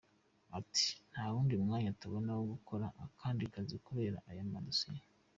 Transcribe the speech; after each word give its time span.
Ati 0.59 0.85
“Nta 1.11 1.23
wundi 1.31 1.53
mwanya 1.63 1.91
tubona 2.01 2.31
wo 2.37 2.43
gukora 2.53 2.85
akandi 3.05 3.43
kazi 3.53 3.75
kubera 3.85 4.17
aya 4.29 4.43
madosiye. 4.51 5.03